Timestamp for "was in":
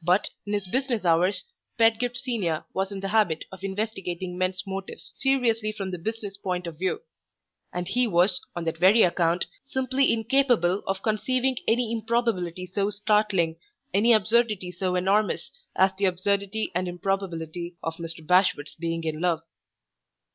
2.72-3.00